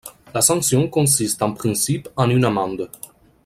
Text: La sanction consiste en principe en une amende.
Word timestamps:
La 0.33 0.41
sanction 0.41 0.87
consiste 0.87 1.43
en 1.43 1.53
principe 1.53 2.09
en 2.15 2.31
une 2.31 2.43
amende. 2.43 2.89